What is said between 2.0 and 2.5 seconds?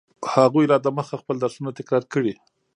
کړي.